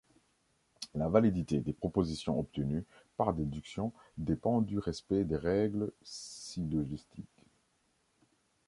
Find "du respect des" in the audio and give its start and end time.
4.61-5.35